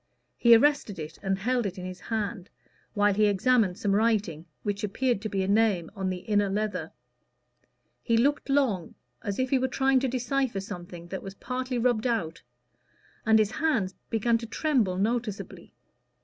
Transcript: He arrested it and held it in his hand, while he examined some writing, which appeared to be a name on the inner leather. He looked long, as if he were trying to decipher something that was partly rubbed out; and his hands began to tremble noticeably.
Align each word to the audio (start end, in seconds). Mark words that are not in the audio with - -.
He 0.35 0.55
arrested 0.55 0.97
it 0.97 1.19
and 1.21 1.37
held 1.37 1.67
it 1.67 1.77
in 1.77 1.85
his 1.85 1.99
hand, 1.99 2.49
while 2.95 3.13
he 3.13 3.27
examined 3.27 3.77
some 3.77 3.91
writing, 3.93 4.47
which 4.63 4.83
appeared 4.83 5.21
to 5.21 5.29
be 5.29 5.43
a 5.43 5.47
name 5.47 5.91
on 5.95 6.09
the 6.09 6.21
inner 6.21 6.49
leather. 6.49 6.91
He 8.01 8.17
looked 8.17 8.49
long, 8.49 8.95
as 9.21 9.37
if 9.37 9.51
he 9.51 9.59
were 9.59 9.67
trying 9.67 9.99
to 9.99 10.07
decipher 10.07 10.59
something 10.59 11.09
that 11.09 11.21
was 11.21 11.35
partly 11.35 11.77
rubbed 11.77 12.07
out; 12.07 12.41
and 13.27 13.37
his 13.37 13.51
hands 13.51 13.93
began 14.09 14.39
to 14.39 14.47
tremble 14.47 14.97
noticeably. 14.97 15.75